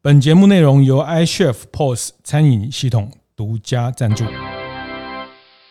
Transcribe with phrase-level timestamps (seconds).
[0.00, 4.24] 本节目内容由 iChef POS 餐饮系统独家赞助。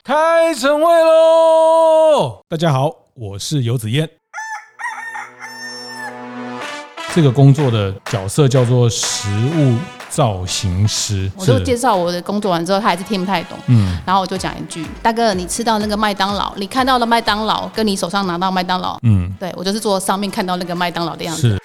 [0.04, 2.42] 开晨会喽！
[2.50, 4.10] 大家好，我是游子燕。
[7.14, 9.78] 这个工作的角色叫做食物
[10.10, 11.32] 造型师。
[11.38, 13.58] 我就介绍我的工作完之后，他还是听不太懂。
[13.68, 21.58] 嗯，然后我就讲一句：“大哥，你吃到那个麦当劳，你看到的麦当劳，跟你手上拿到麦当劳，嗯，对，我就是做上面看到那个麦当劳的样子。”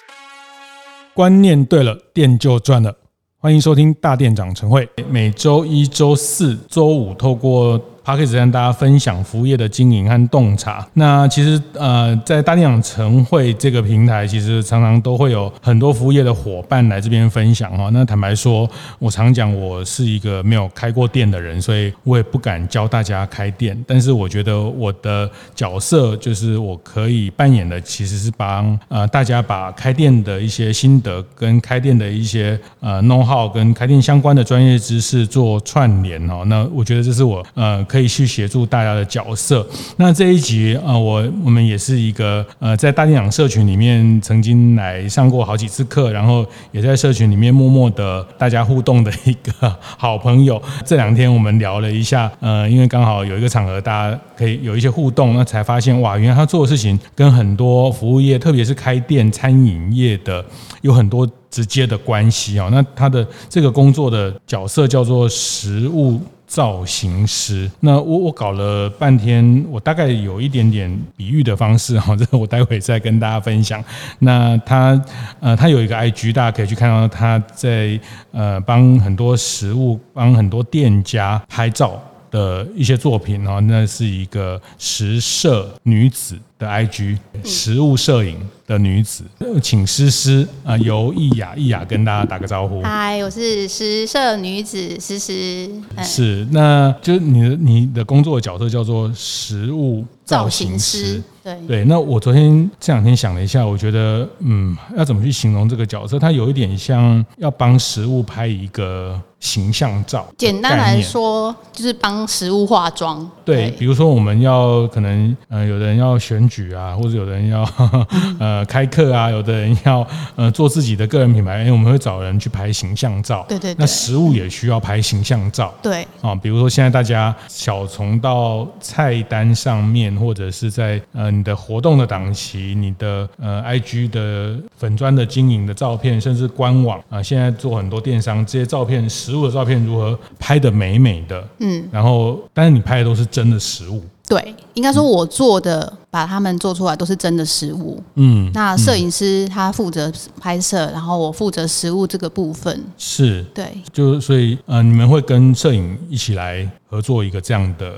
[1.15, 2.95] 观念对了，店就赚了。
[3.37, 7.79] 欢迎收听大店长晨会，每周一、周四、周五透过。
[8.05, 10.85] Podcast 跟大家分享服务业的经营和洞察。
[10.93, 17.89] 那其实呃，在大店长晨会这个平台，其实常常都会有很多服务业的伙伴来这边分享哈。
[17.93, 23.81] 那坦白说，我常讲我是一个没有开过店的人，所以我也不敢教大家开店。
[23.87, 36.43] 但是我觉得我的角色就是我可以扮演的，其实是帮呃大家把开店的一些心得跟开店的一些呃 know how 跟开店相关的专业知识做串联哦。
[36.47, 37.81] 那我觉得这是我呃。
[37.93, 39.63] 可以去协助大家的角色。
[39.97, 50.59] 那这一集啊，我我们也是一个呃，在大电影社群里面曾经来上过好几次课，然后也在社群里面默默的大家互动的一个好朋友。
[50.83, 60.43] 这两天我们聊了一下，呃，因为刚好有一个场合，大家可以有一些互动，那才发现哇，原来他做的事情跟很多服务业，特别是开店餐饮业的
[60.81, 62.69] 有很多直接的关系哦。
[62.71, 66.19] 那他的这个工作的角色叫做食物。
[66.53, 73.83] 造型师，那我我搞了半天，我大概有一点点比喻的方式哈， 这个我待会再跟大家分享。
[74.19, 75.01] 那他
[75.39, 77.99] 呃，他有一个 IG，大家可以去看到他在
[78.31, 81.99] 呃帮很多食物、帮很多店家拍照
[82.33, 88.37] 的一些作品哦，那是一个食摄女子的 IG，食物摄影。
[88.65, 89.25] 的女子，
[89.61, 92.81] 请诗诗啊，由易雅易雅跟大家打个招呼。
[92.81, 95.69] 嗨，我是食摄女子诗诗。
[96.01, 101.21] 是，那就是你的你的工作的角色叫做食物造型师。
[101.43, 106.17] 对对，那我昨天这两天想了一下，我觉得嗯，要怎么去形容这个角色？
[106.17, 110.25] 它有一点像要帮食物拍一个形象照。
[110.37, 113.29] 简单来说，就是帮食物化妆。
[113.43, 118.07] 对，比如说我们要可能呃，有的人要选举啊，或者有的人要呃。
[118.63, 120.05] 呃，开课啊，有的人要
[120.37, 123.45] 呃做自己的个人品牌，因为我们会找人去拍形象照。
[123.49, 123.77] 对对，对。
[123.79, 125.73] 那食物也需要拍形象照。
[125.81, 126.07] 对。
[126.21, 141.47] 啊，比如说现在大家小从到菜单上面，或者是在呃你的活动的档期，你的呃 IG 的粉砖的经营的照片，甚至官网啊，现在做很多电商这些照片，实物的照片如何拍的美美的？
[141.59, 141.87] 嗯。
[141.91, 144.01] 然后，但是你拍的都是真的实物。
[144.25, 148.01] 对，应该说，我做的把他们做出来都是真的实物。
[148.15, 152.81] 嗯，那摄影师他负责拍摄，然后我负责实物这个部分。
[152.97, 157.93] 是，对，就所以呃，你们会跟摄影一起来合作一个这样的。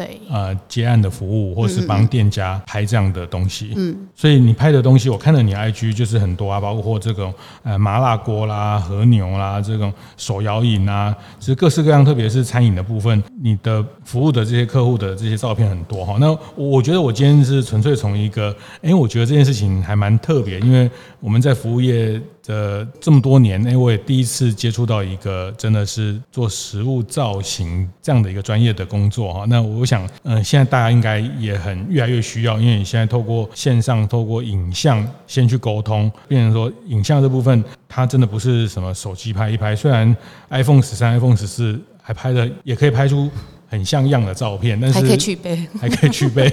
[0.00, 16.16] 对，呃，接案的服务，或是帮店家拍这样的东西，嗯，所以你拍的东西，我看了你 IG 就是很多啊，包括这种呃麻辣锅啦、和牛啦，这种手摇饮啊，其实各式各样，特别是餐饮的部分，你的服务的这些客户的这些照片很多哈。
[16.18, 20.90] 那我觉得我今天是纯粹从一个，哎，我觉得这件事情还蛮特别，因为
[21.20, 22.18] 我们在服务业。
[22.50, 29.44] 呃，这么多年，哎，我也第一次接触到一个真的是做食物造型这样的一个专业的工作哈。
[29.46, 40.16] 那我想，嗯，现在大家应该也很越来越需要，因为你现在透过线上、透过影像先去沟通，变成说影像这部分，它真的不是什么手机拍一拍，虽然
[40.48, 43.30] iPhone 十三、iPhone 十四还拍的也可以拍出。
[43.70, 46.52] 很像样的照片，但是还可以去背，还可以去背，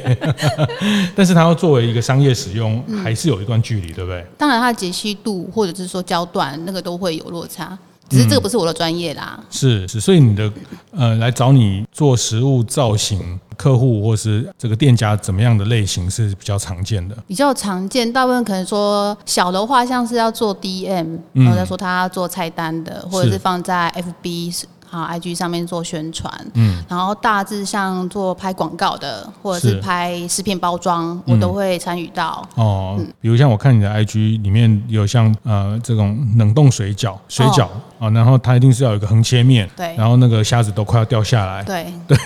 [1.16, 4.23] 但是它要作为一个商业使用，还是有一段距离，对不对？
[4.38, 7.78] 当然，它的解析度或者是说焦段，那个都会有落差。
[8.09, 9.38] 只是这个不是我的专业啦。
[9.50, 10.50] 是是，所以你的
[10.91, 17.17] 呃，来找你做食物造型客户或是这个店家，怎么样的类型是比较常见的？
[17.28, 23.93] 比较常见，大部分可能说小的话，像是要做 DM，然后再说他要做菜单的，或者是放在
[24.23, 24.64] FB。
[24.89, 32.47] 好，IG 上面做宣传，嗯，然后大致像做拍广告的，或者是拍食品包装，嗯、我都会参与到。
[32.55, 37.67] 哦，嗯、比如像我看你的 IG 里面有像呃这种冷冻水饺，水饺
[37.99, 42.17] 啊、哦，然后它一定是要有一个横切面，对，然后那个虾子都快要掉下来，对 对，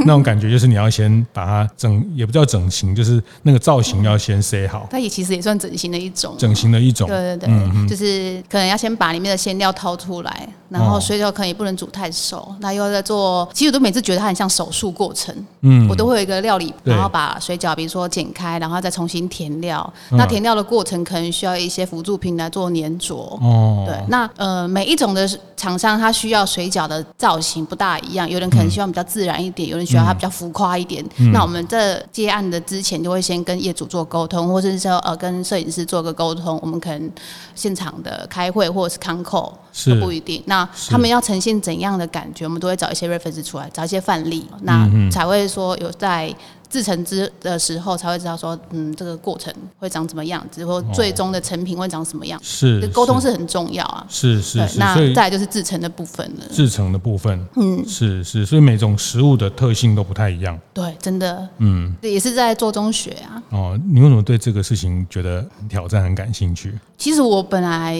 [0.00, 4.86] 那种感觉就是你要先把它整，也不叫整形，就是那个造型要先塞好。
[4.90, 10.48] 它也其实也算整形的一种，整形的一种，对对对，嗯、就是可能要先把里面的馅料掏出来。
[10.70, 15.32] 然后水饺可能也不能煮太熟，那又在做，其实我都每次觉得它很像手术过程。
[15.60, 19.92] 嗯，我都会有一个料理，然后把水饺比如说剪开，然后再重新填料。
[20.10, 23.14] 那填料的过程可能需要一些辅助品来做粘着。
[23.14, 31.04] 哦，对，那呃每一种的厂商他需要水饺的造型不大一样，有人可能希望比较自然一点，有人需要它比较浮夸一点。
[31.32, 37.10] 那我们在接案的之前就会先跟业主做沟通，或者是说呃跟摄影师做个沟通，我们可能
[37.54, 39.56] 现场的开会或者是康扣
[39.86, 40.42] 都不一定。
[40.46, 46.34] 那他们要呈现怎样的感觉，我们都会找一些 reference 出来，找一些范例，那才会说有在。
[46.74, 52.44] 制成之的时候才会知道说，嗯，这个过程会长怎么样子，或最终的成品会长什么样子。
[52.44, 54.04] 是沟通是很重要啊。
[54.08, 54.80] 是是是。
[54.80, 56.44] 那再来就是制成的部分了。
[56.50, 60.58] 制成的部分，嗯，是是，所以每种食物的特性都不太一样。
[60.72, 63.40] 对，真的，嗯，也是在做中学啊。
[63.50, 66.76] 哦，你为什么对这个事情觉得很挑战、很感兴趣？
[66.98, 67.96] 其实我本来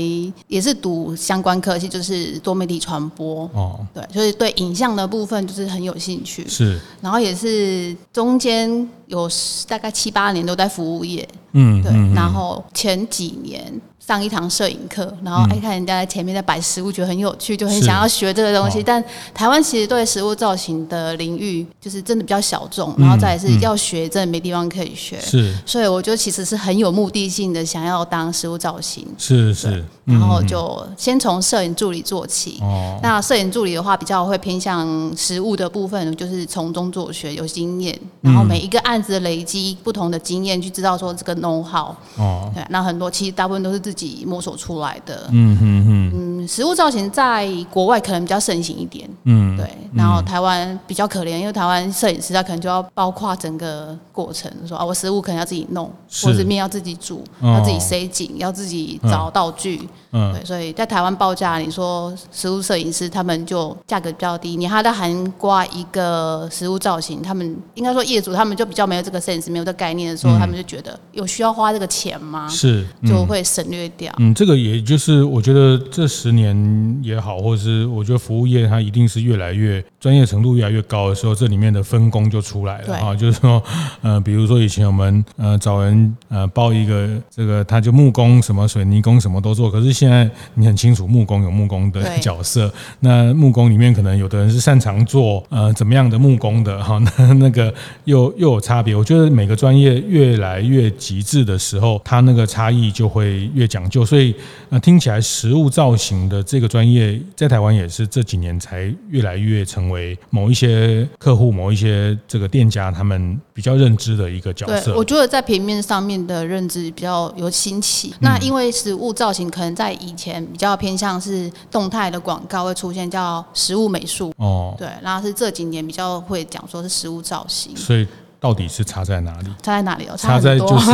[0.49, 3.49] 也是读相关科系，就是多媒体传播。
[3.53, 6.45] 哦，对，所以对影像的部分就是很有兴趣。
[6.49, 8.64] 是，然后也是中间。
[9.07, 9.29] 有
[9.69, 13.81] 大概七八年都在服务业，嗯，对，然后前几年。
[14.07, 18.83] 上一堂摄影课，然后爱看人家在前面在摆食物，觉得很有趣，就很想要学这个东西。
[18.83, 19.03] 但
[19.33, 25.19] 台湾其实对食物造型的领域就是真的比较小众，然后再来是要学，真的没地方可以学。
[25.21, 29.07] 是，所以我觉得其实是很有目的性的，想要当食物造型。
[29.17, 32.59] 是是，然后就先从摄影助理做起。
[32.61, 41.95] 哦，那摄影助理的话，比较会偏向食物的部分，就是从中做学，有经验，然后每一个案子的累积不同的经验，去知道说这个 know how。
[42.19, 43.94] 哦，对，那很多其实大部分都是自己。
[43.95, 46.11] 自己摸索出来的，嗯嗯嗯，
[46.45, 59.81] 嗯，食物造型在国外可能比较盛行一点，嗯，对，然后台湾比较可怜，因为台湾摄影师他可能就要包括整个过程，说啊，我食物可能要自己弄，是或者面要自己煮，哦、要自己塞紧，要自己找道具。
[59.83, 72.47] 嗯嗯，对，所以在台湾报价，你说食物摄影师他们就价格比较低，你还在含挂一个食物造型，他们应该说业主他们就比较没有这个 sense，没有这个概念的时候，嗯、他们就觉得有需要花这个钱吗？
[72.49, 74.15] 是，嗯、就会省略掉。
[74.19, 83.61] 嗯，这个也就是我觉得这十年也好，或者是我觉得服务业它一定是越来越专业程度越来越高的时候，这里面的分工就出来了对啊，就是说，
[84.03, 92.71] 呃，比如说以前我们呃找人呃包一个这个，他就木工什么水泥工什么都做，可是现现在你很清楚，木工有木工的角色。
[93.01, 97.73] 那木工里面可能有的人是擅长做呃怎么样的木工的哈， 那那个
[98.05, 98.95] 又又有差别。
[98.95, 104.05] 我觉得每个专业越来越极致的时候，它那个差异就会越讲究。
[104.05, 104.35] 所以
[104.69, 114.93] 呃听起来实物造型的这个专业在台湾也是这几年才越来越成为某一些客户、某一些这个店家他们比较认知的一个角色。
[114.93, 118.11] 对，我觉得在平面上面的认知比较有新奇。
[118.15, 128.07] 嗯、那因为食物造型可能在以前比较偏向是动态的广告会出现叫食物美术哦，对，然后是这几年比较会讲说是食物造型，所以
[128.45, 129.47] 到底是差在哪里？
[129.63, 130.15] 差在哪里哦？
[130.19, 130.91] 差在就是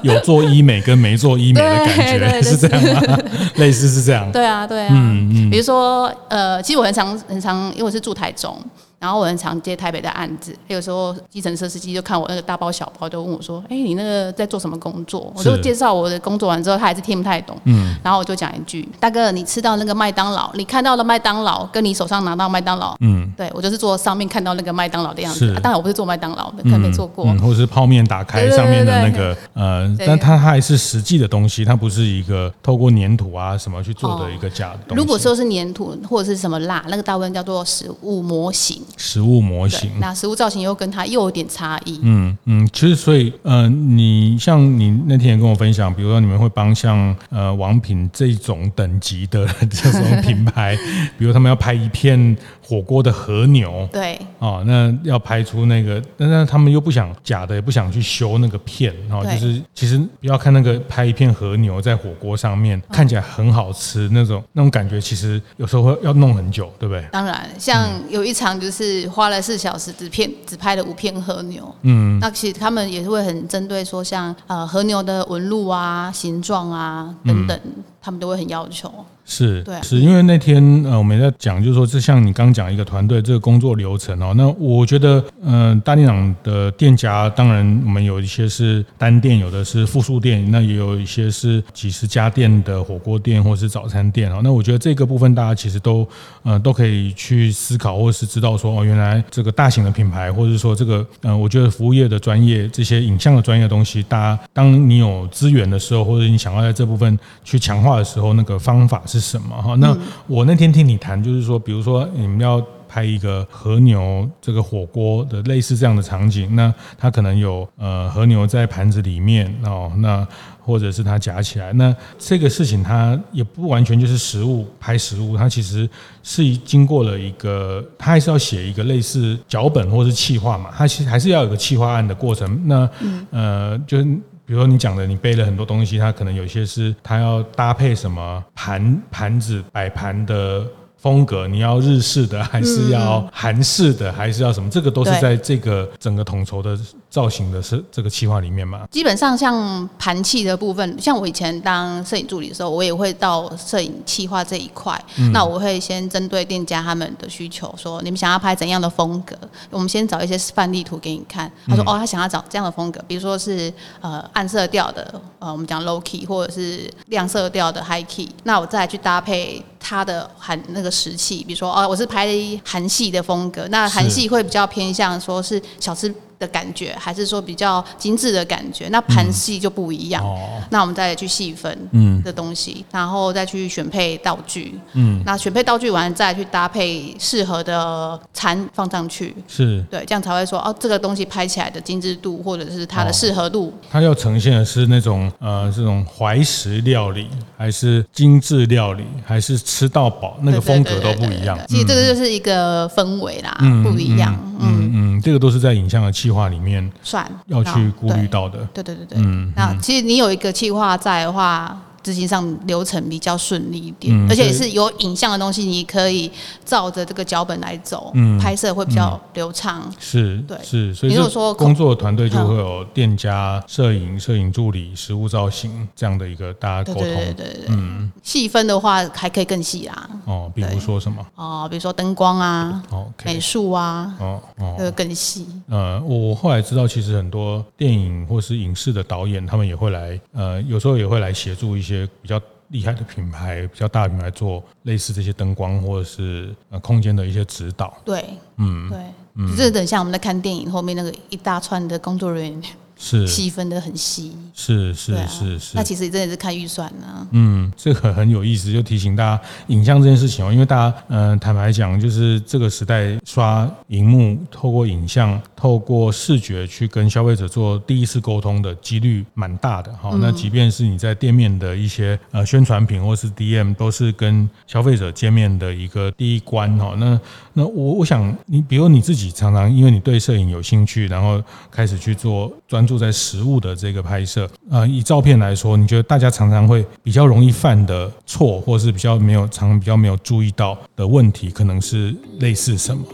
[0.00, 3.18] 有做医美跟没做医美的 感觉是这样吗？
[3.56, 4.32] 类似是这样？
[4.32, 8.58] 对啊，对啊，嗯嗯，比如说呃，其实我很常很常，因为我是住台中。
[8.98, 17.56] 然后我很常接台北的案子，有时候计程车司机就看我那个大包小包，就问我说：“哎，你那个在做什么工作？”我就介绍我的工作完之后，他还是听不太懂。
[17.64, 17.96] 嗯。
[18.02, 25.52] 然后我就讲一句：“大哥，你吃到那个麦当劳，你看到了麦当劳，跟你手上拿到麦当劳，嗯，对我就是做上面看到那个麦当劳的样子。
[25.62, 27.24] 当然我不是做麦当劳的，可能没做过。
[27.38, 35.00] 或者是泡面打开上面的那个呃，但它还是实际的东西，它不是一个透过粘土啊什么去做的一个假的东西。
[35.00, 38.82] 如果说是粘土或者是什么蜡，那个大部分叫做食物模型。
[38.96, 39.90] 食物模型。
[40.00, 42.00] 那食物造型又跟它又有点差异。
[42.02, 50.76] 嗯嗯，其实所以呃，你像你那天也跟我分享，比如说你们会帮像呃王品这种等级的这种品牌，
[51.18, 67.04] 比如他们要拍一片火锅的和牛， 对，哦，那要拍出那个，但是他们又不想假的，也不想去修那个片，哦，对就是其实不要看那个拍一片和牛在火锅上面看起来很好吃那种那种感觉，其实有时候会要弄很久，对不对？
[67.10, 68.77] 当然，像有一场就是
[69.08, 78.92] 花了四小时只片只拍了五片和牛，嗯，那其实他们也是会很针对说像呃和牛的纹路啊、形状啊等等，嗯、他们都会很要求。
[79.30, 84.32] 是，对，是因为那天呃，我们在讲，就是说，这像你刚讲一个团队这个工作流程哦。
[84.34, 94.40] 那我觉得，嗯、呃，大店长的店家，当然我们有一些是单店，有的是复数店，那也有一些是几十家店的火锅店或是早餐店哦。
[94.42, 96.08] 那我觉得这个部分大家其实都
[96.42, 109.17] 呃都可以去思考，或是知道说哦，原来这个大型的品牌，或者是说这个嗯、呃，我觉得服务业的专业这些影像的专业的东西，大家当你有资源的时候，或者你想要在这部分去强化的时候，那个方法是。
[109.18, 109.74] 是什么哈？
[109.76, 109.96] 那
[110.26, 120.26] 我那天听你谈，就是说，比如说你们要拍一个和牛这个火锅的类似这样的场景，那它可能有呃和牛在盘子里面哦，那
[120.60, 125.88] 或者是它夹起来，那这个事情它也不完全就是食物拍食物，它其实
[126.22, 132.60] 是经过了一个，它还是要写一个类似脚本或是企划嘛，它其实还是要有个企划案的过程。
[132.66, 132.88] 那
[133.30, 134.06] 呃，就是
[134.48, 140.66] 比如说你讲的，你背了很多东西，它可能有些是它要搭配什么盘盘子摆盘的。
[141.00, 144.68] 风格你要日式的还是要韩式的还是要什么？
[144.68, 146.76] 这个都是在这个整个统筹的
[147.10, 148.86] 造型的是这个企划里面吗？
[148.90, 155.02] 基本上像盘器的部分，像我以前当摄影助理的时候，我也会到摄影企划这一块。
[155.32, 159.34] 那我会先针对店家他们的需求，说你们想要拍怎样的风格，
[159.70, 161.50] 我们先找一些范例图给你看。
[161.66, 168.28] 他说哦，他想要找这样的风格，比如说是呃暗色调的，呃我们讲 low key，或者是亮色调的 high key。
[168.44, 170.88] 那我再来去搭配他的韩那个。
[170.98, 172.26] 时器，比如说，哦，我是拍
[172.64, 176.12] 韩系的风格，那韩系会比较偏向说是小吃。
[176.38, 180.22] 的感觉，还是说比较精致的感觉，那盘戏就不一样。
[180.22, 184.78] 嗯哦、那我们再去细分嗯的东西，嗯、然后再去选配道具。
[184.92, 189.34] 嗯，那选配道具完，再去搭配适合的餐放上去。
[189.46, 193.68] 是，对，这样才会说哦，这个东西拍起来的精致度，或者是它的适合度。
[193.68, 201.58] 哦、它要呈现的是那种呃，这种怀石料理，还是精致料理，还是吃到饱，那个风格都不一样。
[201.68, 204.36] 其实这个就是一个氛围啦，嗯、不一样。
[204.40, 208.58] 嗯嗯，嗯，这个都是在影像的企划里面算要去顾虑到的。
[208.74, 211.74] 对对对对，嗯，那其实你有一个计划在的话。
[212.08, 216.30] 执行上流程比较顺利一点，嗯、而且也是有影像的东西，你可以
[216.64, 219.92] 照着这个脚本来走，嗯、拍摄会比较流畅。
[219.98, 220.94] 是，对，是。
[220.94, 227.02] 所以如果说工作团队就会有店家、摄影、摄影助理、实物造型这样的一个大家沟通。
[227.02, 230.08] 对对对，对，对嗯，细分的话还可以更细啊。
[230.24, 231.22] 哦，比如说什么？
[231.34, 235.46] 哦，比如说灯光啊，哦、美术啊，哦哦，这个更细。
[235.68, 241.97] 呃，我后来知道，其实很多电影或是影视的导演，他们也会来，呃，有时候也会来协助一些。
[242.20, 247.96] 比较厉害的品牌，比较大的品牌做类似这些灯光或者是呃空间的一些指导。
[248.04, 248.24] 对，
[248.56, 248.98] 嗯，对，
[249.34, 252.62] 嗯，就是等下我们在看电影后面那个一大串的工作人员。
[253.00, 255.76] 是细分的很细，是是是是。
[255.76, 257.26] 那其实真的是看预算呢。
[257.30, 270.10] 嗯，这个很有意思，就提醒大家影像这件事情哦，因为大家嗯、呃，坦白讲，就是这个时代刷荧幕，透过影像，透过视觉去跟消费者做第一次沟通的几率蛮大的哈。
[270.20, 276.96] 那即便是你在店面的一些呃宣传品或是 DM，都是跟消费者见面的一个第一关哈。
[276.98, 277.20] 那
[277.52, 281.40] 那我我想你，比如你自己常常因为你对摄影有兴趣，然后
[281.70, 282.87] 开始去做专。
[282.88, 293.04] 住在实物的这个拍摄，呃，以照片来说，你觉得大家常常会比较容易犯的错，或是比较没有常比较没有注意到的问题，可能是类似什么？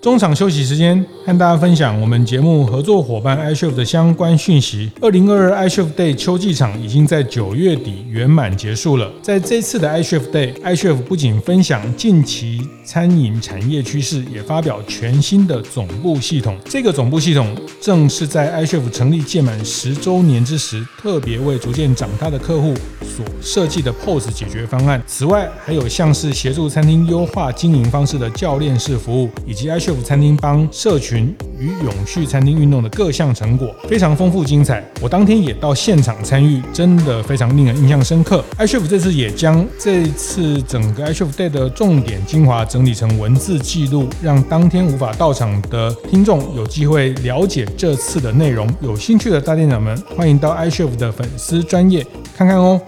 [0.00, 4.90] 中场休息时间，和大家分享我们节目合作伙伴 iShift 的相关讯息。
[5.00, 9.10] 二零二二 iShift Day 秋季场已经在九月底圆满结束了。
[9.22, 16.56] 在这次的 iShift Day，iShift 不仅分享近期餐饮产业趋势，也发表全新的总部系统。
[16.66, 25.02] 这个总部系统正是在 iCHEF 成立届满十周年之时，特别为逐渐长大的客户所设计的 POS 解决方案。
[25.06, 34.84] 此外，还有像是协助餐厅优化经营方式的教练式服务，以及 iCHEF 餐厅帮社群与永续餐厅运动的各项成果非常丰富精彩。
[35.00, 38.44] 我当天也到现场参与，真的非常令人印象深刻。
[38.58, 48.68] iCHEF 这次也将这次整个 iCHEF Day 的重点精华整理成文字记录，让当天无法到场的听众有机会了解这次的内容。
[48.80, 52.04] 有兴趣的大店长们，欢迎到 iCHEF 的粉丝专业
[52.36, 52.80] 看看哦。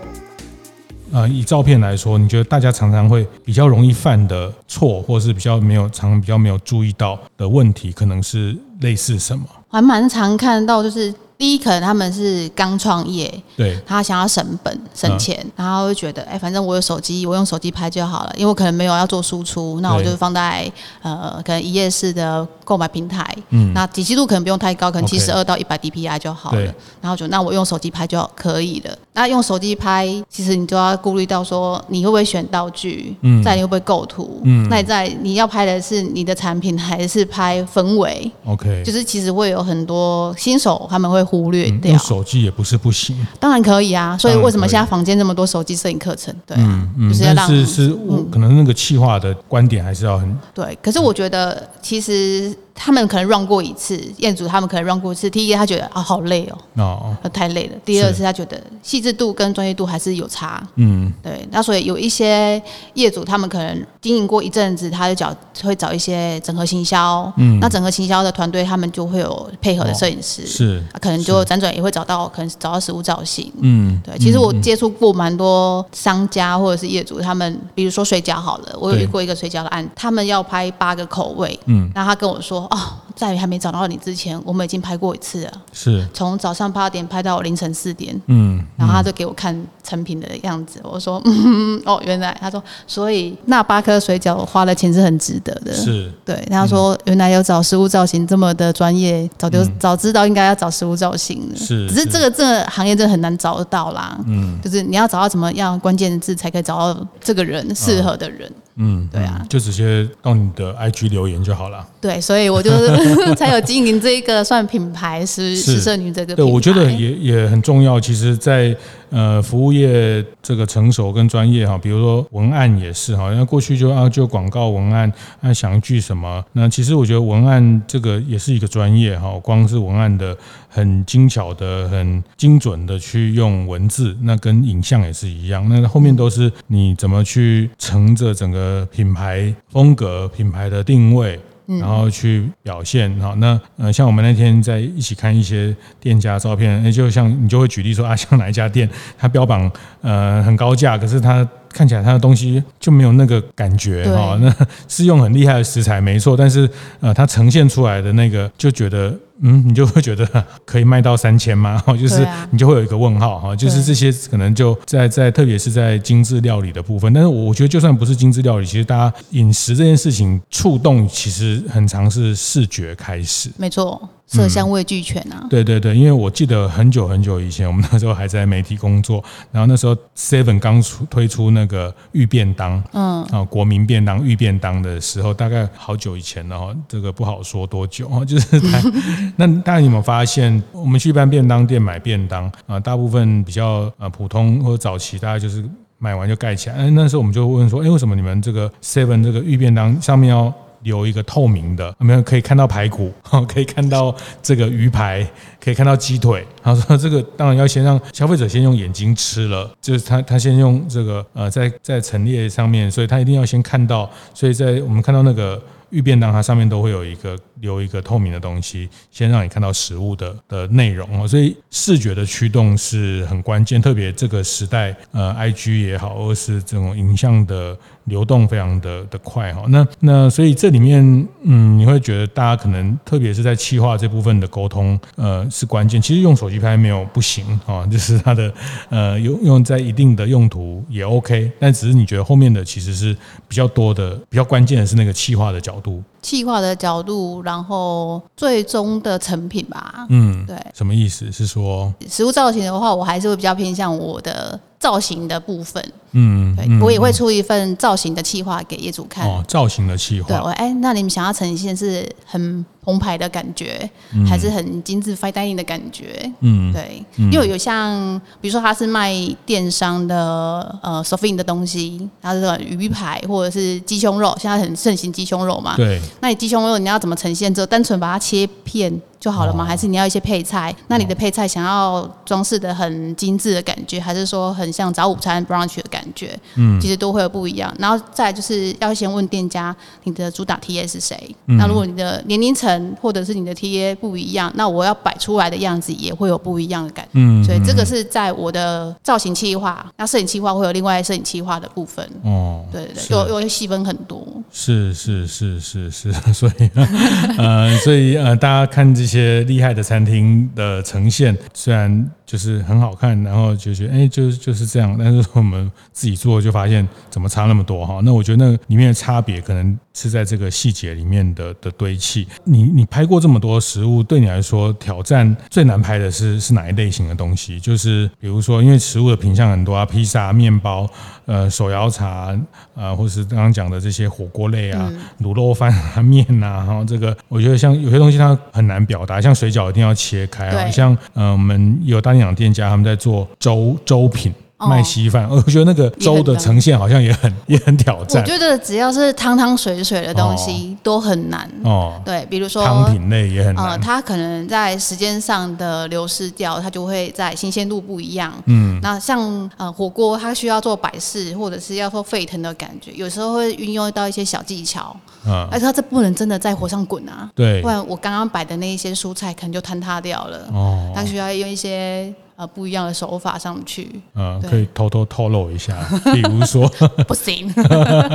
[1.12, 9.44] 呃，以照片来说，你觉得大家常常会比较容易犯的错，或是比较没有常比较没有注意到的问题，可能是类似什么？
[9.68, 11.14] 还蛮常看到，就是。
[11.38, 20.70] 第一，可能他们是刚创业，对，他想要省本省钱，嗯、然后会觉得，哎，反正我有手机，我用手机拍就好了，因为我可能没有要做输出，那我就放在
[21.02, 28.96] 呃，可能一页式的购买平台，嗯，那解析度可能不用太高，可能七十二到一百 DPI 就好了，然后就那我用手机拍就可以了。
[29.12, 41.25] 那用手机拍，其实你就要顾虑到说，你会不会选道具，嗯，再你会不会构图，嗯，那你在你要拍的是你的产品，还是拍氛围？OK，就是其实会有很多新手他们会。
[41.26, 44.16] 忽略掉，用手机也不是不行，当然可以啊。
[44.16, 46.32] 所以为什么现在房间这么多手机摄影课程？
[46.46, 47.88] 对啊，嗯，就是要让是是
[48.30, 50.78] 可能那个气化的观点还是要很对。
[50.80, 52.56] 可是我觉得其实。
[52.76, 55.28] 他们可能 run 过一次，业主他们可能 run 过一次。
[55.30, 57.76] 第一，他觉得啊好累哦，哦，太累了。
[57.84, 60.62] 第二是他觉得细致度跟专业度还是有差。
[60.76, 61.48] 嗯，对。
[61.50, 62.62] 那所以有一些
[62.94, 67.32] 业主他们可能经营过一阵子，他就找会找一些整合行销。
[67.38, 73.50] 嗯，那整合行销的团队他们就会有配合的摄影师，哦、是，可能就辗转也会找到，可能找到实物造型。
[73.60, 74.16] 嗯，对。
[74.18, 81.58] 其实我接触过蛮多商家或者是业主，他们比如说水饺好了，我有遇过一个水饺的案，他们要拍八个口味。
[81.64, 82.65] 嗯，那他跟我说。
[82.70, 82.78] 哦，
[83.14, 85.52] 在于还没找到你之前，我们已经拍过一次了。
[85.72, 88.18] 是，从早上八点拍到凌晨四点。
[88.26, 90.80] 嗯，然后他就给我看成品的样子。
[90.82, 95.72] 我说， 嗯，哦，原来他说，所以那八颗水饺花的钱是很值得的。
[95.74, 96.36] 是，对。
[96.50, 101.56] 他说，原来有找食物造型这么的专业，早就早知道应该要找食物造型了。
[101.56, 104.18] 是，只是这个这个行业真的很难找得到啦。
[104.26, 108.50] 嗯，就是你要找到怎么样关键字，才可以找到这个人适合的人。
[108.78, 111.86] 嗯，对啊，就直接到你的 IG 留言就好了。
[112.00, 116.34] 对，所以我就是 才有经营这一个算品牌是是社女这个。
[116.34, 117.98] 对，我觉得也也很重要。
[117.98, 118.76] 其实，在
[119.10, 126.44] 呃服务业这个成熟跟专业哈，比如说文案也是哈，那过去就啊就广告文案，那想一句什么？
[126.52, 130.36] 那其实我觉得文案这个也是一个专业哈，光是文案的
[130.68, 135.66] 很精巧的、很精准的去用文字，那跟影像也是一样。
[135.68, 138.86] 那后面都是你怎么去乘着整个。
[138.96, 143.34] 品牌风格、品牌的定位，然后去表现哈。
[143.38, 149.70] 那呃，像我们那天在一起看一些店家照片，那就像你就会举例说啊， 像哪一家店，它标榜
[150.00, 154.38] 呃很高价，可是它看起来它的东西就没有那个感觉哈。
[154.40, 154.54] 那
[154.88, 156.68] 是用很厉害的食材没错，但是
[157.00, 159.14] 呃，它呈现出来的那个就觉得。
[159.40, 160.26] 嗯，你就会觉得
[160.64, 161.82] 可以卖到三千吗？
[162.00, 174.08] 就是你就会有一个问号哈，就是这些可能就在在特别是在精致料理的部分，但是我觉得就算不是精致料理，其实大家饮食这件事情触动其实很常是视觉开始，没错。
[174.26, 175.48] 色香味俱全啊、嗯！
[175.48, 188.60] 对对对，因为我记得很久很久以前，我们那时候还在媒体工作，然后那时候 Seven 刚出推出那个御便当，嗯，啊，国民便当御便当的时候，大概好久以前了哈，这个不好说多久啊，就是
[189.36, 195.64] 那大家有没有发现，我们去一般便当店买便当啊，大部分比较呃普通或者早期，大概就是
[195.98, 196.76] 买完就盖起来。
[196.76, 200.52] 哎，那时候我们就问说，哎，为什么你们这个 Seven 这个预便当上面要？
[200.86, 203.12] 有一个透明的，没有可以看到排骨，
[203.52, 205.26] 可以看到这个鱼排，
[205.60, 206.46] 可以看到鸡腿。
[206.62, 215.60] 他说这个当然要先让消费者先用眼睛吃了，就是他他先用这个呃在在陈列上面，所以他一定要先看到，所以在我们看到那个。
[215.90, 229.64] 预便当它上面都会有一个留一个透明的东西，先让你看到食物的的内容哦，所以视觉的驱动是很关键，特别这个时代，呃，IG 也好，或是这种影像的流动非常的的快哈。
[229.68, 231.02] 那那所以这里面，
[231.42, 236.00] 嗯，你会觉得大家可能特别是在气化这部分的沟通，呃，是关键。
[236.00, 238.52] 其实用手机拍没有不行啊，就是它的
[238.90, 243.16] 呃用用在一定的用途也 OK，但只是你觉得后面的其实是
[243.48, 246.02] 比较多的，比较关键的是那个气化的角度。
[246.26, 250.04] 企划的角度，然后最终的成品吧。
[250.08, 251.30] 嗯，对，什么意思？
[251.30, 255.92] 是说实物造型的话，我还是会比较偏向我的造型的部分。
[256.18, 259.26] 嗯，对，我也会出一份造型的企划给业主看。
[259.26, 260.28] 哦，造型的企划。
[260.28, 263.88] 对，我哎，那你们想要呈现是很澎湃的感觉，
[264.26, 266.32] 还是很精致 fine dining 的感觉？
[266.40, 269.12] 嗯，对，因为有像比如说他是卖
[269.44, 275.76] 电商的呃 soffing 的东西，它是鱼排或者是鸡胸肉，现在很盛行鸡胸肉嘛。
[275.76, 277.52] 对，那你鸡胸肉你要怎么呈现？
[277.52, 278.98] 就单纯把它切片。
[279.18, 279.64] 就好了吗？
[279.64, 280.74] 还是你要一些配菜？
[280.88, 286.38] 那你的配菜想要装饰的很精致的感觉，还是说很像早午餐 brunch 的感觉？
[286.56, 287.74] 嗯，其实都会有不一样。
[287.78, 289.74] 然后再就是要先问店家，
[290.04, 291.34] 你的主打 TA 是谁？
[291.46, 297.10] 嗯、那如果你的年龄层或者是你的 TA 不一样，那我要摆出来的样子也会有不一样的感觉。
[297.14, 302.06] 嗯，所以这个是在我的造型计划，那摄影计划会有另外摄影计划的部分。
[302.22, 304.26] 哦，对对对，有有细分很多。
[304.52, 306.70] 是是是是是，所以
[307.38, 309.05] 呃，所以呃，大家看这。
[309.06, 318.00] 一些厉害的餐厅的呈现，虽然就是很好看，然后就觉得哎，就是就是这样，但是我们自己做就发现怎么差那么多哈。
[318.02, 322.26] 那我觉得那里面的差别可能是在这个细节里面的的堆砌。
[322.44, 327.60] 你你拍过这么多食物，对你来说挑战最难拍的是是哪一类型的东西？
[327.60, 330.90] 就是比如说，因为食物的品相很多啊，披萨、面包。
[331.26, 332.32] 呃，手摇茶，
[332.76, 334.88] 呃，或是刚刚讲的这些火锅类啊，
[335.22, 344.32] 卤肉饭啊，面啊，然后这个，我觉得像有些东西它很难表达，像水饺一定要切开啊，像呃，我们有大店长店家他们在做粥粥品。
[344.58, 348.22] 卖稀饭，我觉得那个粥的呈现好像也很 也很挑战。
[348.22, 352.00] 我觉得只要是汤汤水水的东西都很难哦。
[352.04, 353.66] 对，比如说汤品类也很难。
[353.66, 358.32] 呃，它可能在时间上的流失掉，它就会在新鲜度不一样。
[358.46, 364.96] 嗯，那像呃火锅，它需要做百式或者是要做沸腾的感觉，有时候会运用到一些小技巧。
[365.26, 367.30] 嗯，而且它这不能真的在火上滚啊。
[367.34, 370.48] 对，不然我刚刚摆的那一些蔬菜可能就坍塌掉了。
[370.54, 372.10] 哦，它需要用一些。
[372.36, 375.74] 呃，不一样的手法上去，啊，可以偷偷透露一下，
[376.12, 376.68] 比如说，
[377.08, 377.48] 不行，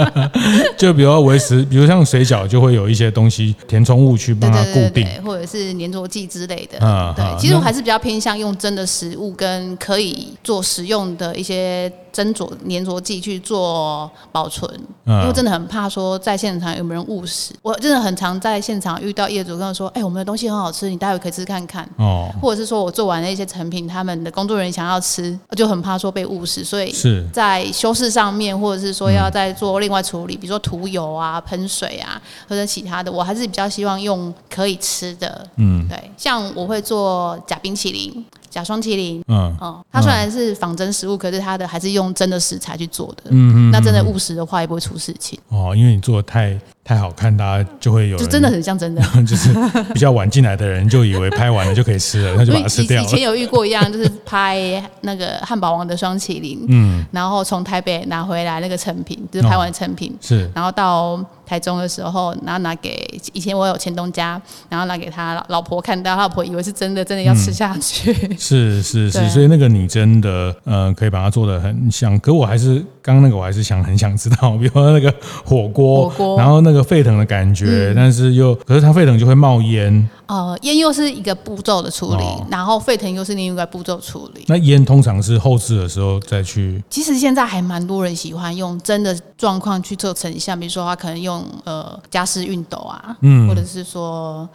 [0.77, 11.91] 就比如说维持，比如像水饺，就会有一些东西填充物去帮它固定，或者是粘着剂之类的，啊，对，其实我还是比较偏向用真的食物跟可以做食用的一些。
[12.13, 14.69] 斟酌粘着剂去做保存，
[15.06, 17.54] 因为真的很怕说在现场有没有人误食。
[17.62, 35.45] 我真的很常在现场遇到业主跟我说：“哎，我们的东西很好吃，你待会可以吃看看。”哦，或者是说我做完了一些成品，他们的工作人员想要吃，就很怕说被误食，所以是在修饰上面，或者是说要再做另外处理，比如说涂油啊、喷水啊，或者其他的，我还是比较希望用可以吃的。
[35.56, 38.26] 嗯，对，像我会做假冰淇淋。
[38.52, 45.40] 假双麒麟，嗯，哦，它虽然是仿真食物，可是它的还是用真的食材去做的，嗯嗯，那真的误食的话也不会出事情。
[45.48, 49.50] 哦，因为你做的太太好看，大家就会有，就真的很像真的， 就是
[49.94, 53.08] 比较晚进来的人就以为拍完了就可以吃了，他就把它吃掉了。
[53.08, 61.24] 以前有遇过一样，就是拍那个汉堡王的双麒麟，嗯，然后从台北拿回来那个成品，就是拍完成品，是，然后到。
[61.44, 68.15] 台中的时候，然后拿给以前我有前东家，然后拿给他老婆看到，他老婆以为是真的，真的要吃下去。
[68.30, 80.10] 嗯、是是是，所以那个你真的呃可以把它做的很像，可我还是刚刚那个我还是想很想知道，比如说那个火锅，火锅，然后那个沸腾的感觉，嗯、但是又可是它沸腾就会冒烟。
[80.28, 84.46] 呃，烟又是一个步骤的处理，哦、然后沸腾又是另一个步骤处理。
[84.48, 86.82] 那烟通常是后置的时候再去。
[86.90, 94.48] 其实现在还蛮多人喜欢用真的状况去做成像，比如说他可能用呃加湿熨斗啊，嗯，或者是说。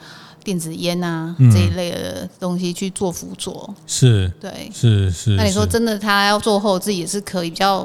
[0.47, 5.31] 电子烟啊，这一类的东西去做辅佐，是，对，是是。
[5.35, 7.83] 那你说真的，他要做后置也是可以，比较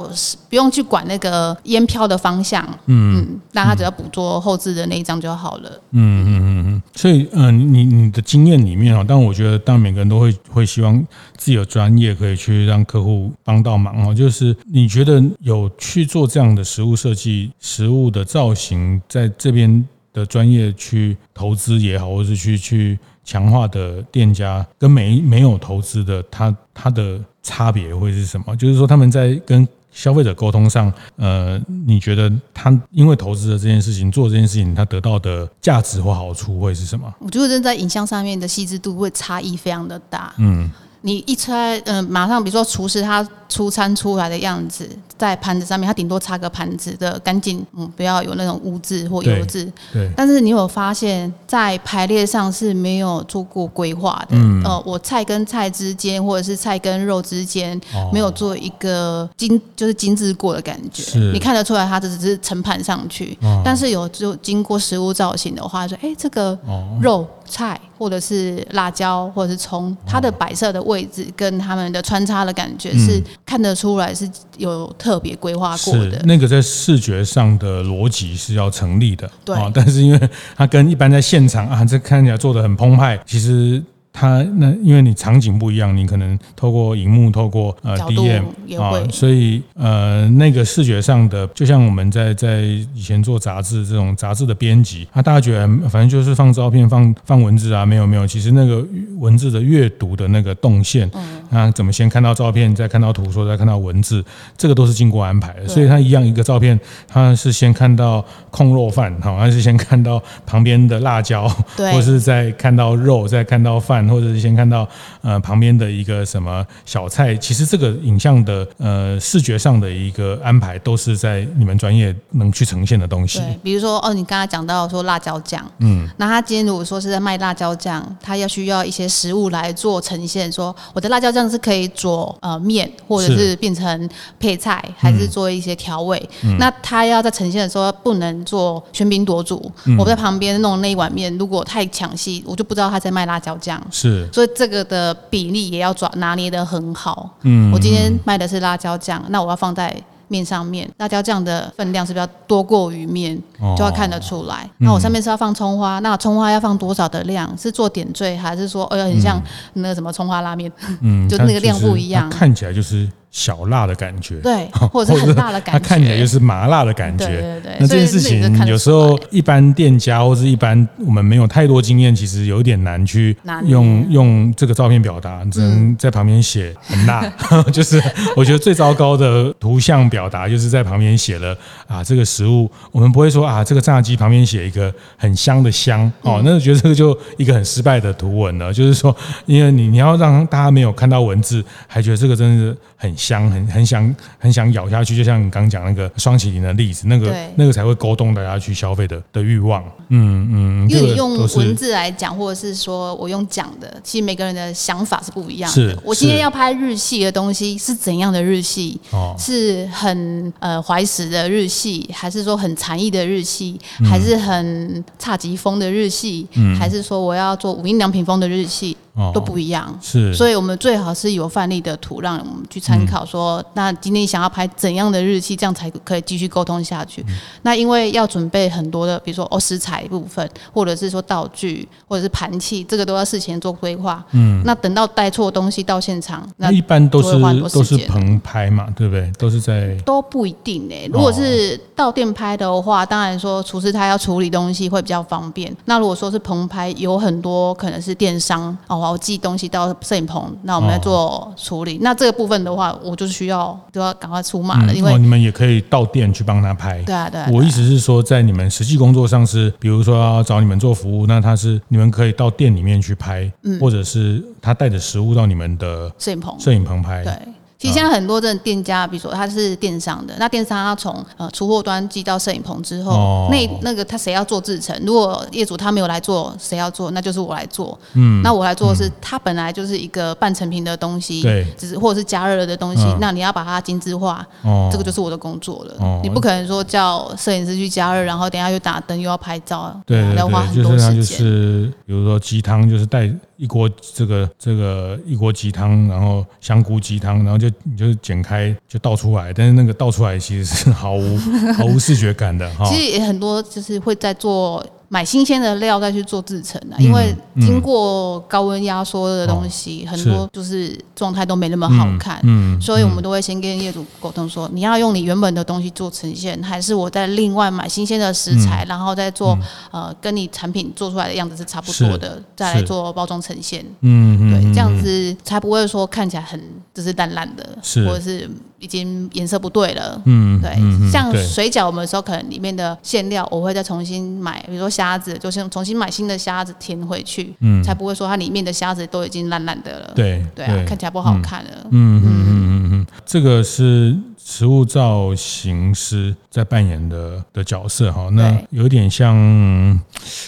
[0.48, 5.72] 不用去管那个烟飘的方向，嗯嗯，那他只要捕捉后置的那一张就好了。
[5.90, 6.84] 嗯嗯嗯嗯。
[6.94, 10.96] 所以，嗯、呃，你你的经验里面啊，但我觉得，当然每个人都会会希望
[11.36, 14.14] 自己的专业可以去让客户帮到忙哦。
[14.14, 19.84] 就是你觉得有去做这样的实物设计、实物的造型，在这边。
[20.14, 28.56] 的专业去投资也好，或是去去强化的店家，跟没没有投资的，他他的差别会是什么？
[28.56, 37.14] 就是说他们在跟消费者沟通上，呃，你觉得他因为投资的这件事情做这件事情，他得到的价值或好处会是什么？
[37.20, 40.34] 我觉得在影像上面的细致度会差异非常的大。
[40.38, 40.70] 嗯。
[41.02, 44.88] 你一拆，嗯、呃，马上比如说厨师他出餐出来的样子，
[45.18, 49.70] 在盘子上面，他顶多擦个盘子的干净，嗯，不要有那种污渍或油渍。
[49.92, 50.10] 对。
[50.16, 54.38] 但是你有发现，在排列上是没有做过规划的。
[54.38, 54.64] 嗯。
[54.64, 57.80] 呃，我菜跟菜之间，或者是菜跟肉之间，
[58.14, 61.02] 没有做一个精，就是精致过的感觉。
[61.02, 61.32] 是。
[61.32, 63.38] 你看得出来，它只是盛盘上去。
[63.42, 63.62] 哦。
[63.66, 66.58] 但是有就经过食物造型的话，说，哎，这个
[67.02, 67.28] 肉。
[67.52, 76.22] 菜或者是辣椒或者是葱，它的摆设的位置跟他们的穿插的感觉是看得出来是有特别规划过的。
[76.24, 79.56] 那个在视觉上的逻辑是要成立的，对。
[79.74, 83.84] 但是因为它跟一般在现场啊，这看起来做的很澎湃，其实。
[84.14, 88.44] 它那因为你场景不一样，你可能透过荧幕，透过呃 DM
[88.80, 92.62] 啊，所以呃那个视觉上的，就像我们在在
[92.94, 98.86] 以前做杂志这种杂志的编辑，啊大家觉得反正就是放照片放放文字啊，没有没有，其实那个
[99.18, 104.24] 文字的阅读的那个动线，嗯，啊怎么先看到照片，再看到图说，再看到文字，
[104.58, 114.01] 这个都是经过安排的，所以它一样一个照片，它是先看到控肉饭， 好，像是先看到旁边的辣椒，对，或是再看到肉，再看到饭。
[114.08, 114.88] 或者是先看到
[115.22, 123.40] 呃旁边的一个什么小菜，其实这个影像的呃视觉上的一个安排，都是在你们专业能去呈现的东西。
[123.40, 134.10] 对，比如说哦，你刚刚讲到说辣椒酱，嗯，那他今天如果说是在卖辣椒酱，他要需要一些食物来做呈现，说我的辣椒酱是可以做呃面，或者是变成
[134.40, 136.22] 配菜，还是做一些调味。
[136.44, 143.82] 嗯，那他要在呈现的时候不能做喧宾夺主，嗯，我在旁边弄那一碗面，如果太抢戏，我就不知道他在卖辣椒酱。
[143.92, 147.30] 是，所以这个的比例也要抓拿捏得很好。
[147.42, 149.96] 嗯，我今天卖的是辣椒酱，那我要放在
[150.28, 153.38] 面上面，辣椒酱的分量是不是要多过于面？
[153.60, 154.70] 哦、就要看得出来。
[154.78, 157.56] 那我上面是要放葱花，那葱花要放多少的量？
[157.58, 159.42] 是做点缀，还是说，哎、哦、呀，很像
[159.74, 160.72] 那个什么葱花拉面？
[161.02, 162.30] 嗯， 就那个量不一样。
[162.30, 167.26] 看起来就是小辣的感觉，对，或者是很辣的感觉，它看起来就是麻辣的感觉。
[167.26, 167.78] 对对对。
[167.80, 173.36] 那这件事情有时候一般店家或是一般我们没有太多经验，其实有点难去
[173.68, 177.22] 用用这个照片表达，只能在旁边写很辣。
[177.72, 178.04] 就是
[178.36, 188.74] 我觉得最糟糕的图像表达，就是在旁边写了啊这个食物，我们不会说啊这个炸鸡旁边写一个很香的香哦，那我觉得这个就一个很失败的图文了。
[188.74, 189.16] 就是说，
[189.46, 193.21] 因为你你要让大家没有看到文字，还觉得这个真的是很。
[193.22, 199.84] 香很很想很想咬下去，就像你刚刚讲那个双淇淋的例子，那个那个才会勾动大家去消费的的欲望。
[200.10, 205.76] 嗯嗯，因为你用文字来讲，或者是说我用讲的，其实每个人的想法是不一样的。
[205.76, 209.00] 是，我今天要拍日系的东西是怎样的日系？
[209.12, 216.48] 哦，是很呃怀石的日系，还是说很禅意的日系，还是很侘寂风的日系？
[216.54, 218.98] 嗯，还是说我要做无印良品风的日系？
[219.34, 223.26] 都不一样，是，所以我们最好是有范例的图让我们去参考。
[223.26, 227.26] 说，那今天想要拍怎样的日期，这样才可以继续沟通下去。
[227.64, 234.24] 那因为要准备很多的，比如说哦食材部分，或者是说道具，或者是盘器，这个都要事前做规划。
[234.32, 239.30] 嗯，那等到带错东西到现场，那一般都是都是棚拍嘛，对不对？
[239.38, 240.96] 都是在都不一定呢。
[241.12, 245.76] 如果是到店拍的话，当然说厨师他要处理东西会比较方便。
[245.84, 249.01] 那如果说是棚拍，有很多可能是电商哦。
[249.10, 251.96] 我寄东西到摄影棚，那我们来做处理。
[251.96, 257.02] 哦、那这个部分的话，我就是需要就要赶快出马了，因为、你们也可以到店去帮他拍。
[257.04, 257.50] 对啊，对啊。
[257.52, 267.24] 我意思是说，在你们实际工作上是，比如说要找你们做服务，那他是你们可以到店里面去拍，嗯、或者是他带着食物到你们的摄影棚摄影棚拍。
[267.24, 267.34] 对。
[267.82, 274.96] 其实现在很多这种店家，比如说他是电商的，那电商他从呃出货端寄到摄影棚之后，哦、那那个他谁要做制成？
[275.04, 277.10] 如果业主他没有来做，谁要做？
[277.10, 277.98] 那就是我来做。
[278.14, 285.96] 嗯，那我来做的是，嗯、它本来就是一个半成品的东西，对，只是或者是加热了的东西，嗯、那你要把它精致化，哦、这个就是我的工作了。
[285.98, 291.24] 哦、你不可能说叫摄影师去加热，然后等下又打灯又要拍照，对，要花很多时间。
[291.24, 293.28] 就是比如说鸡汤，就是带。
[293.62, 301.38] 一锅这个这个一锅鸡汤，然后香菇鸡汤，然后就你就剪开就倒出来，但是那个倒出来其实是毫无
[301.78, 302.86] 毫无视觉感的哈。
[302.90, 304.84] 其实也很多就是会在做。
[305.14, 319.58] 买新鲜的料再去做制成啊，因为经过高温压缩的东西，很多就是状态都没那么好看，嗯，所以我们都会先跟业主沟通说，你要用你原本的东西做呈现，还是我再另外买新鲜的食材，然后再做
[319.92, 326.58] 呃跟你产品做出来的样子是差不多的，再来做包装呈现，嗯，对，这样子才不会说看起来很
[326.94, 328.50] 就是烂烂的，是，或者是。
[328.82, 330.72] 已经颜色不对了，嗯，对，
[331.12, 342.90] 像水饺，我们有时候可能里面的馅料我会再重新买，比如说虾子，就是重新买新的虾子填回去，嗯，才不会说它里面的虾子都已经烂烂的了，对，对啊，看起来不好看了，嗯嗯嗯嗯。
[342.94, 344.18] 嗯，这个是。
[344.52, 349.34] 食物造型师在扮演的的角色哈，那有点像，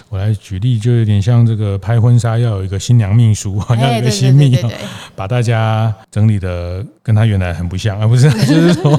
[0.09, 4.59] 我来举例，就有点像这个拍婚纱要有一个新娘秘书， 要有一个新秘，
[5.15, 8.91] 把大家整理的跟他原来很不像，而不是 就是说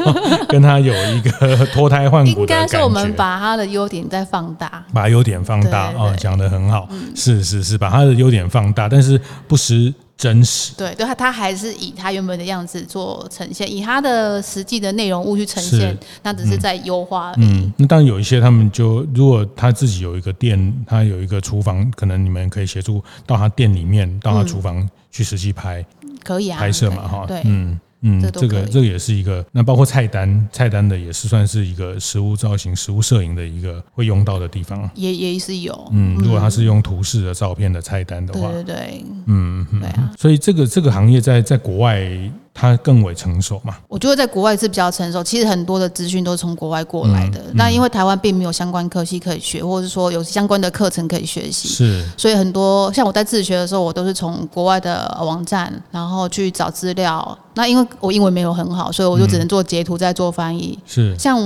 [0.49, 2.65] 跟他有一个脱胎换骨的感觉。
[2.65, 9.93] 应该是我们把他的优点再放大，把优点放大哦，讲得很好，是是是，把他的优点放大，但是不失。
[10.17, 17.45] 真实对，对他，他还是以他原本的样子做呈现，以他的实际的内容物去呈现，那只是在优化而已。
[17.45, 25.85] 嗯，那当然有一些他们就，如果他自己有一个店，他有一个厨房，可能你们可以协助到他店里面，到他厨房去实际拍，
[26.23, 27.79] 可以啊，拍摄嘛，哈，对，嗯。
[28.05, 34.89] 嗯，这，这个这个也是一个，那包括菜单，菜单的也是算是一个食物造型、食物摄影的一个会用到的地方。
[34.95, 40.13] 也也是有，嗯，如果他是用图示的照片的菜单的话，对对对，嗯，对啊。
[40.19, 42.31] 所以这个这个行业在在国外。
[42.57, 43.77] 它更为成熟嘛？
[43.89, 45.25] 我觉得在国外是比较成熟。
[45.25, 47.43] 其实很多的资讯都是从国外过来的。
[47.55, 51.69] 那、嗯、因为台湾并没有相关科系可以学，或者是说有相关的课程可以学习。
[51.69, 52.09] 是。
[52.17, 57.37] 所以很多像我在自学的时候，我都是从国外的网站，然后去找资料。
[57.55, 60.79] 那因为我英文没有很好，所以我就只能做截图，再做翻译。
[60.87, 61.19] 是。
[61.19, 61.37] 像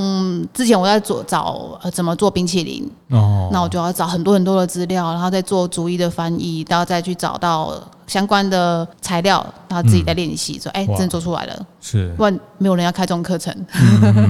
[0.52, 7.72] 之前我在做找怎么做冰淇淋，哦，那我就要找很多很多的资料，然后再做逐一的翻译，然后再去找到。
[8.08, 13.54] 相关的材料，然后自己在练习，说：“哎，真的做出来了。”是，不然没有人要开这种课程。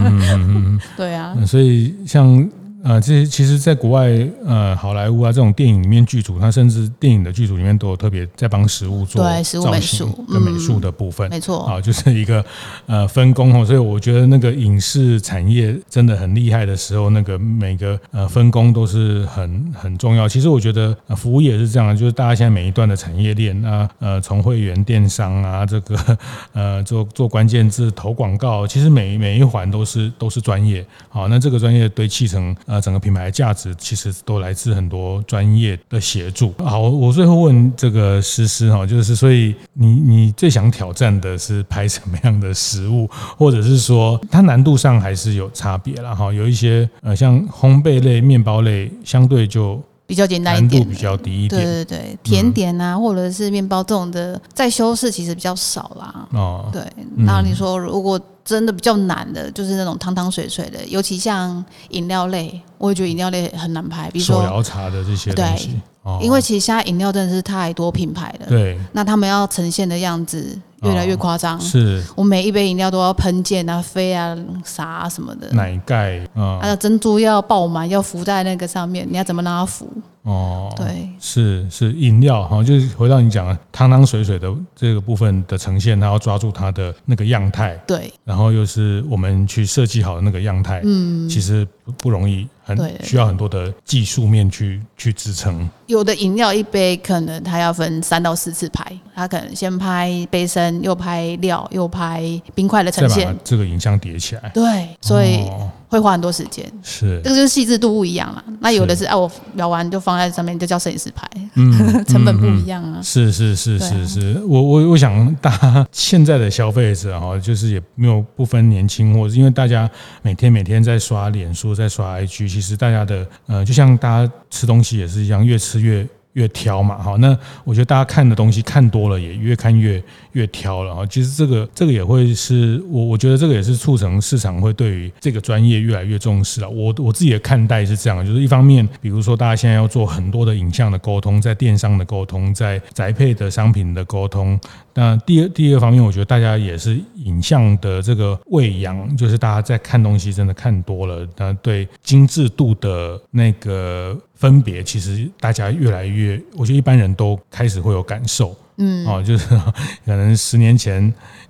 [0.96, 1.34] 对啊。
[1.46, 2.46] 所以像
[2.84, 4.08] 呃，这些其实，在国外，
[4.44, 12.44] 呃，好莱坞啊这种电影里面剧组，它甚至电影的剧组里面都有特别在帮食物做对食物美术跟美术的部分，没错啊，就是一个
[12.86, 13.64] 呃分工哦。
[13.64, 20.28] 所以我觉得那个影视产业真的很厉害的时候，那个每个呃分工都是很很重要。
[20.28, 26.18] 其实我觉得服务业也是这样，就是大家现在每一段的产业链啊，呃，从会员电商啊，这个
[26.52, 30.86] 呃做做关键字投广告，其实每每一环都是都是专业。
[31.08, 36.52] 好，那这个专业对企成呃整个品牌价值，其实都来自很多专业的协助。
[36.59, 46.33] 好，我最后问这个诗诗哈，就是所以你你最想挑战的是拍什么样的食物，或者是说它难度上还是有差别了哈？
[46.33, 49.83] 有一些呃像烘焙类、面包类，相对就。
[50.09, 51.62] 比较简单一点，难度比较低一点。
[51.62, 56.26] 对对对，甜点啊，嗯、或者是面包这种的，再修饰其实比较少啦。
[56.33, 56.83] 哦，对。
[57.14, 64.08] 那你说，如果真的比较难的，就是那种汤汤水水的，尤其像饮料类，我也觉得饮料类很难拍。
[64.11, 65.78] 比如说手摇茶的这些东西。
[66.22, 68.46] 因为其实现在饮料真的是太多品牌了。
[68.48, 68.78] 对。
[68.92, 70.58] 那他们要呈现的样子。
[70.82, 75.48] 越来越夸张，是我每一杯饮料都要喷溅啊、飞啊、洒啊什么的。
[75.48, 79.90] 奶盖啊，它的珍珠要爆满，要浮在那个上面，你要怎么让它浮？
[80.28, 87.74] 哦，对，是是饮料哈，就是回到你讲的汤汤水水的这个部分的呈现，它要抓住它的那个样态。
[87.86, 92.46] 对，然后又是我们去设计好的那个样态，嗯，其实不不容易。
[92.68, 95.66] 很需要很多的技术面去去支撑。
[95.86, 102.22] 有的饮料一杯可能它要分三到四次拍，它可能先拍杯身，又拍料，又拍
[102.54, 104.50] 冰块的呈现，这个影像叠起来。
[104.52, 105.48] 对，所以
[105.88, 106.64] 会花很多时间。
[106.83, 108.44] 是，这个就是细致度不一样了。
[108.61, 111.72] 那有的是，啊，我描完就放在上面，就叫摄影师拍，嗯，
[112.07, 113.01] 成本不一样啊。
[113.03, 119.90] 是是是是是，我我我想大家 现在的消费者哈，就是也没有不分年轻，或者因为大家
[120.22, 122.48] 每天每天在刷脸书，在刷 IG。
[122.48, 127.16] 其实大家的呃，就像大家吃东西也是一样，越吃越越挑嘛，哈。
[127.16, 131.06] 那我觉得大家看的东西看多了，也越看越越挑了哈。
[131.06, 136.68] 其实这个这个也会是我我觉得这个也是促成市场会对于这个专业越来越重视了。
[136.68, 144.58] 我我自己的看待是这样，就是一方面，比如说大家现在要做很多的影像的沟通，在电商的沟通，在宅配的商品的沟通。
[144.98, 158.56] 那第二第二个方面，我觉得大家也是影像的这个喂养，就是大家在看东西真的看多了，那对精致度的那个分别，其实大家越来越，我觉得一般人都开始会有感受。
[158.80, 159.46] 嗯，哦，就是
[160.04, 161.02] 可能十年前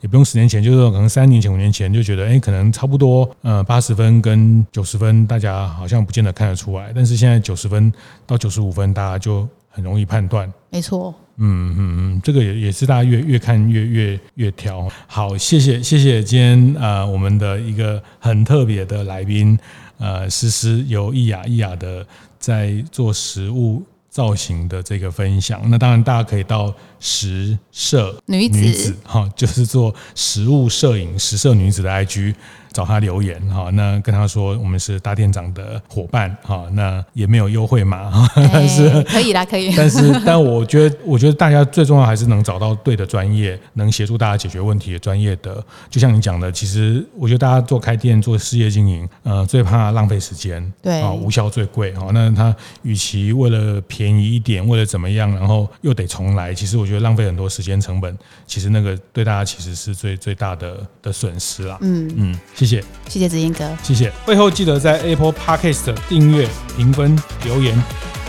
[0.02, 6.92] 也不用十年前，就是可能三年前、五年前就觉得，哎，可能差不多，呃，八十分跟九十分，大家好像不见得看得出来。
[6.94, 7.90] 但是现在九十分
[8.26, 9.46] 到九十五分，大家就
[9.78, 10.52] 很容易判断。
[10.70, 11.14] 没错。
[11.36, 14.88] 嗯嗯嗯，这个也也是大家越越看越越越挑。
[15.06, 19.56] 好，谢谢谢谢今天呃我们的一个很特别的来宾，
[19.98, 22.04] 呃，诗诗由一雅一雅的
[22.40, 32.34] 在做食物造型的这个分享，那当然大家可以到食摄女子哈，就是做食物摄影食摄女子的 IG。
[32.70, 39.72] 找他留言哈，那跟他说我们是大店长的伙伴哈，那也没有优惠码哈， 但是、欸、可以啦，可以。
[39.74, 45.64] 但是，但我觉得，我觉得大家最重要还是能找到对的专业，能协助大家解决问题的专业的。
[45.90, 52.10] 就像你讲的，其实我觉得大家做开店做事业经营，呃，最怕浪费时间，对啊，无效最贵哈。
[52.12, 61.78] 那他与其为了便宜一点，为了怎么样，然后又得重来，其实我觉得浪费很多时间成本，其实那个对大家其实是最最大的的损失啦。
[61.82, 62.82] 嗯嗯，谢谢。
[63.08, 64.10] 谢谢，子英哥，谢谢。
[64.24, 67.80] 会后记得在 Apple Podcast 订阅、评分、留言。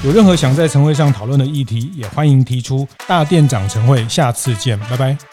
[0.04, 2.88] 有任何想在晨会上讨论的议题，也欢迎提出。
[3.08, 5.29] 大店长晨会，下次见，拜拜。